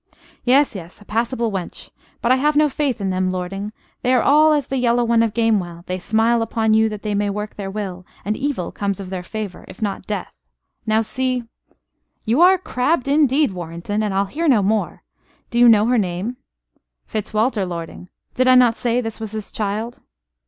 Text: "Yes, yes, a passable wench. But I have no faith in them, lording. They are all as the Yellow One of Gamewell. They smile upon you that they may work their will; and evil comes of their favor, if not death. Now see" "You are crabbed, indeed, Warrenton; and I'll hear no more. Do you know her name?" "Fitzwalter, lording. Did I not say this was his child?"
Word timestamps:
"Yes, 0.43 0.73
yes, 0.73 0.99
a 0.99 1.05
passable 1.05 1.51
wench. 1.51 1.91
But 2.23 2.31
I 2.31 2.37
have 2.37 2.55
no 2.55 2.69
faith 2.69 2.99
in 2.99 3.11
them, 3.11 3.29
lording. 3.29 3.71
They 4.01 4.15
are 4.15 4.23
all 4.23 4.51
as 4.51 4.65
the 4.65 4.77
Yellow 4.77 5.03
One 5.03 5.21
of 5.21 5.35
Gamewell. 5.35 5.83
They 5.85 5.99
smile 5.99 6.41
upon 6.41 6.73
you 6.73 6.89
that 6.89 7.03
they 7.03 7.13
may 7.13 7.29
work 7.29 7.53
their 7.53 7.69
will; 7.69 8.03
and 8.25 8.35
evil 8.35 8.71
comes 8.71 8.99
of 8.99 9.11
their 9.11 9.21
favor, 9.21 9.63
if 9.67 9.79
not 9.79 10.07
death. 10.07 10.33
Now 10.87 11.01
see" 11.03 11.43
"You 12.25 12.41
are 12.41 12.57
crabbed, 12.57 13.07
indeed, 13.07 13.51
Warrenton; 13.51 14.01
and 14.01 14.11
I'll 14.11 14.25
hear 14.25 14.47
no 14.47 14.63
more. 14.63 15.03
Do 15.51 15.59
you 15.59 15.69
know 15.69 15.85
her 15.85 15.99
name?" 15.99 16.37
"Fitzwalter, 17.05 17.63
lording. 17.67 18.09
Did 18.33 18.47
I 18.47 18.55
not 18.55 18.75
say 18.75 19.01
this 19.01 19.19
was 19.19 19.33
his 19.33 19.51
child?" 19.51 20.01